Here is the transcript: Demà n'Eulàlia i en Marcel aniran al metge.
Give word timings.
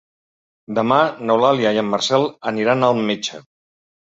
Demà 0.77 0.97
n'Eulàlia 1.27 1.73
i 1.77 1.81
en 1.83 1.91
Marcel 1.91 2.27
aniran 2.53 2.89
al 2.89 3.07
metge. 3.11 3.45